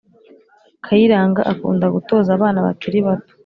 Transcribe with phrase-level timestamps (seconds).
[0.85, 3.33] kayiranga akunda gutoza abana bakiri bato